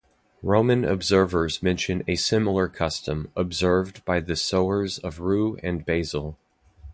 Roman 0.41 0.81
writers 0.81 1.61
mention 1.61 2.01
a 2.07 2.15
similar 2.15 2.67
custom 2.67 3.29
observed 3.35 4.03
by 4.03 4.19
the 4.19 4.35
sowers 4.35 4.97
of 4.97 5.19
rue 5.19 5.57
and 5.61 5.85
basil. 5.85 6.39